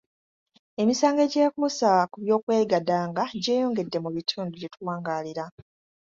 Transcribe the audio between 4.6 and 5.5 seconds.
tuwangaalira.